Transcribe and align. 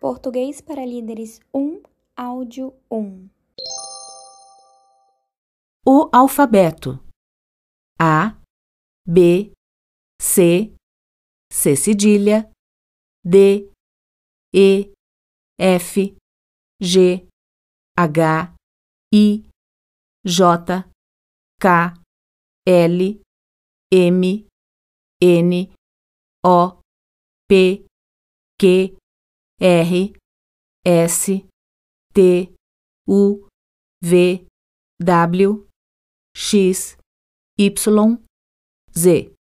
Português 0.00 0.62
para 0.62 0.86
Líderes 0.86 1.40
1, 1.52 1.82
Áudio 2.16 2.74
1. 2.90 3.28
O 5.86 6.08
alfabeto: 6.10 6.98
A, 8.00 8.34
B, 9.06 9.52
C, 10.18 10.74
C 11.52 11.76
cedilha, 11.76 12.50
D, 13.22 13.70
E, 14.54 14.90
F, 15.58 16.16
G, 16.80 17.28
H, 17.94 18.54
I, 19.12 19.44
J, 20.24 20.90
K, 21.60 21.94
L, 22.66 23.20
M, 23.92 24.46
N, 25.20 25.74
O, 26.42 26.80
P, 27.46 27.84
Q, 28.58 28.99
R, 29.60 30.10
S, 30.84 31.30
T, 32.14 32.50
U, 33.06 33.46
V, 34.02 34.46
W, 35.02 35.66
X, 36.34 36.96
Y, 37.58 38.18
Z. 38.94 39.39